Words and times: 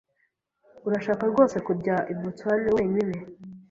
Urashaka 0.87 1.23
rwose 1.31 1.55
kujya 1.67 1.95
i 2.11 2.13
Boston 2.19 2.61
wenyine? 2.77 3.17